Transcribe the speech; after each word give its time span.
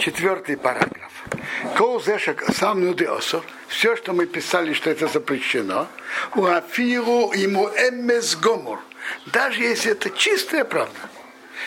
четвертый 0.00 0.56
параграф. 0.56 1.12
Колзешек 1.76 2.42
сам 2.54 2.84
нудеосов, 2.84 3.44
все, 3.68 3.94
что 3.96 4.12
мы 4.12 4.26
писали, 4.26 4.72
что 4.72 4.90
это 4.90 5.06
запрещено, 5.06 5.86
у 6.34 6.46
афиру 6.46 7.32
ему 7.32 7.68
эммес 7.68 8.34
гомур, 8.36 8.80
даже 9.26 9.62
если 9.62 9.92
это 9.92 10.10
чистая 10.10 10.64
правда. 10.64 10.98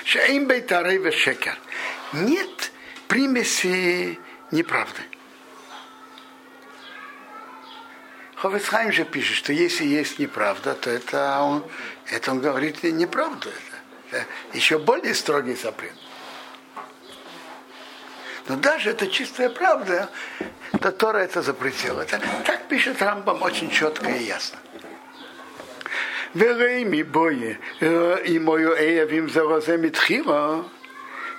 Шаим 0.03 0.47
бейтарей 0.47 1.11
шекер. 1.11 1.57
Нет 2.13 2.71
примеси 3.07 4.19
неправды. 4.51 5.01
Ховецхайм 8.35 8.91
же 8.91 9.05
пишет, 9.05 9.37
что 9.37 9.53
если 9.53 9.85
есть 9.85 10.19
неправда, 10.19 10.73
то 10.73 10.89
это 10.89 11.39
он, 11.39 11.63
это 12.11 12.31
он 12.31 12.41
говорит 12.41 12.83
неправду. 12.83 13.49
Это, 13.49 14.17
это 14.17 14.57
еще 14.57 14.79
более 14.79 15.13
строгий 15.13 15.55
запрет. 15.55 15.93
Но 18.47 18.57
даже 18.57 18.91
это 18.91 19.07
чистая 19.07 19.49
правда, 19.49 20.09
то 20.81 20.91
Тора 20.91 21.19
это 21.19 21.41
запретил. 21.41 21.99
Это, 21.99 22.19
так 22.45 22.67
пишет 22.67 23.01
Рамбам 23.01 23.41
очень 23.41 23.69
четко 23.69 24.09
и 24.09 24.23
ясно. 24.23 24.59
Верейми 26.33 27.03
бои 27.03 27.55
и 27.79 28.39
мою 28.39 28.73
эявим 28.75 29.29
зарозем 29.29 29.89
тхира. 29.91 30.65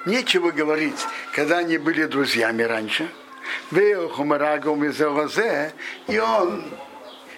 Нечего 0.06 0.50
говорить, 0.50 1.06
когда 1.32 1.58
они 1.58 1.78
были 1.78 2.04
друзьями 2.04 2.62
раньше. 2.62 3.08
Веохумарагом 3.70 4.84
из 4.84 5.00
и 5.00 6.18
он 6.18 6.64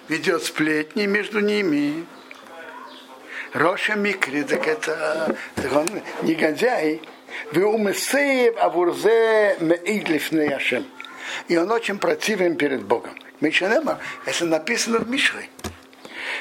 ведет 0.09 0.45
сплетни 0.45 1.07
между 1.07 1.41
ними. 1.41 2.07
Роша 3.52 3.95
Микри, 3.95 4.43
так 4.43 4.66
это 4.66 5.37
так 5.55 5.73
он 5.73 5.88
негодяй. 6.23 7.02
Вы 7.53 7.65
умысеев 7.65 8.57
авурзе 8.59 9.57
меидлифны 9.61 10.43
Яшем. 10.43 10.87
И 11.49 11.57
он 11.57 11.71
очень 11.71 11.99
противен 11.99 12.57
перед 12.57 12.85
Богом. 12.85 13.15
Мишанема, 13.41 13.99
это 14.24 14.45
написано 14.47 14.99
в 14.99 15.09
Мишре. 15.09 15.49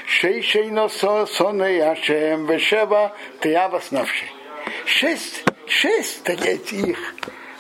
Шей 0.08 0.42
шей 0.42 0.70
носо 0.70 1.26
соне 1.26 1.78
Яшем 1.78 2.46
вешева 2.46 3.16
тиавас 3.42 3.92
навши. 3.92 4.26
Шесть, 4.86 5.44
шесть 5.68 6.28
этих 6.30 6.98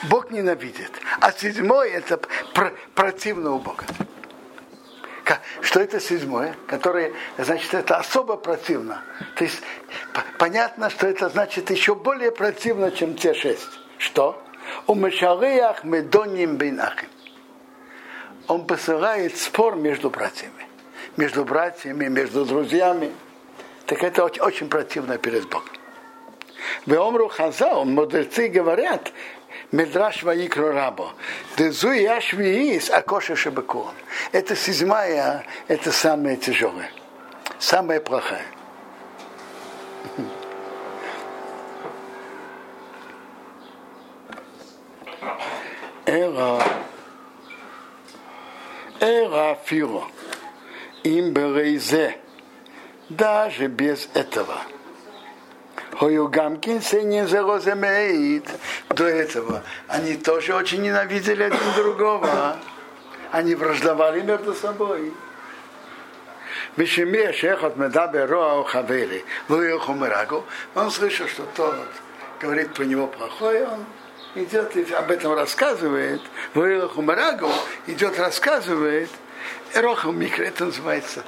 Бог 0.03 0.31
ненавидит. 0.31 0.91
А 1.19 1.31
седьмой 1.31 1.91
это 1.91 2.19
противно 2.93 3.51
у 3.53 3.59
Бога. 3.59 3.85
Что 5.61 5.79
это 5.79 5.99
седьмое, 5.99 6.55
которое, 6.67 7.13
значит, 7.37 7.73
это 7.73 7.97
особо 7.97 8.37
противно. 8.37 9.01
То 9.35 9.43
есть 9.43 9.61
понятно, 10.37 10.89
что 10.89 11.07
это 11.07 11.29
значит 11.29 11.71
еще 11.71 11.95
более 11.95 12.31
противно, 12.31 12.91
чем 12.91 13.15
те 13.15 13.33
шесть. 13.33 13.67
Что? 13.97 14.41
У 14.87 14.95
Мешалиях 14.95 15.83
Медоним 15.83 16.57
Бейнахим. 16.57 17.09
Он 18.47 18.67
посылает 18.67 19.37
спор 19.37 19.75
между 19.75 20.09
братьями. 20.09 20.67
Между 21.17 21.45
братьями, 21.45 22.05
между 22.05 22.45
друзьями. 22.45 23.11
Так 23.85 24.03
это 24.03 24.23
очень, 24.23 24.41
очень 24.41 24.69
противно 24.69 25.17
перед 25.17 25.49
Богом. 25.49 25.69
В 26.85 26.93
Омру 26.93 27.27
Хазал 27.29 27.85
мудрецы 27.85 28.47
говорят, 28.47 29.11
Медраш 29.72 30.22
Ваикро 30.22 30.72
Рабо. 30.72 31.12
Дезу 31.56 31.92
Яшвиис 31.92 32.90
Акоша 32.90 33.36
Шабакуон. 33.36 33.94
Это 34.32 34.56
седьмая, 34.56 35.44
это 35.68 35.92
самая 35.92 36.36
тяжелая, 36.36 36.90
самая 37.58 38.00
плохая. 38.00 38.46
Эра, 46.06 46.60
эра 48.98 49.56
фиро, 49.64 50.02
им 51.04 51.32
берейзе, 51.32 52.16
даже 53.08 53.68
без 53.68 54.08
этого – 54.14 54.70
Хоюгамкин 56.00 56.80
Сенин 56.80 57.26
Зероземеид. 57.28 58.48
До 58.95 59.05
этого 59.05 59.61
они 59.87 60.15
тоже 60.15 60.55
очень 60.55 60.81
ненавидели 60.81 61.43
один 61.43 61.73
другого. 61.75 62.57
Они 63.31 63.53
враждовали 63.53 64.21
между 64.21 64.53
собой. 64.53 65.13
Мишемия 66.77 67.33
Шехот 67.33 67.75
Медабе 67.75 68.23
Роа 68.23 68.63
Хавери, 68.63 69.25
Луихумерагу. 69.49 70.45
Он 70.75 70.89
слышал, 70.91 71.27
что 71.27 71.43
тот 71.55 71.75
говорит 72.39 72.73
про 72.73 72.85
него 72.85 73.07
плохое, 73.07 73.67
он 73.67 73.85
идет 74.35 74.75
и 74.77 74.93
об 74.93 75.11
этом 75.11 75.33
рассказывает. 75.33 76.21
Луихумерагу 76.53 77.51
идет 77.87 78.17
рассказывает. 78.17 79.09
Рохам 79.73 80.17
Микро, 80.17 80.43
это 80.43 80.65
называется, 80.65 81.23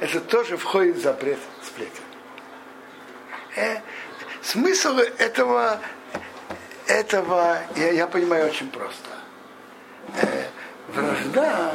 это 0.00 0.20
тоже 0.20 0.56
входит 0.56 0.96
в 0.96 1.02
запрет 1.02 1.38
сплетен. 1.62 2.02
Э, 3.54 3.78
смысл 4.42 4.98
этого, 5.18 5.80
этого 6.86 7.58
я, 7.76 7.90
я 7.92 8.06
понимаю 8.06 8.46
очень 8.46 8.70
просто. 8.70 9.08
Э, 10.20 10.44
вражда 10.88 11.72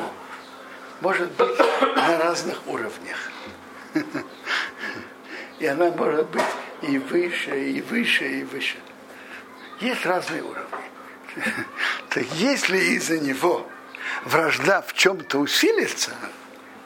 может 1.02 1.32
быть 1.32 1.60
на 1.96 2.18
разных 2.18 2.66
уровнях. 2.68 3.18
И 5.60 5.66
она 5.66 5.92
может 5.92 6.28
быть 6.30 6.44
и 6.82 6.98
выше, 6.98 7.72
и 7.72 7.82
выше, 7.82 8.40
и 8.40 8.44
выше. 8.44 8.78
Есть 9.80 10.06
разные 10.06 10.44
уровни. 10.44 10.68
Так 12.10 12.24
если 12.34 12.78
из-за 12.96 13.20
него 13.20 13.68
вражда 14.26 14.82
в 14.82 14.94
чем-то 14.94 15.38
усилится, 15.40 16.12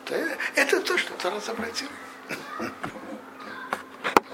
то 0.06 0.16
это 0.56 0.82
то, 0.82 0.98
что 0.98 1.14
Тора 1.14 1.40
запретил. 1.40 1.88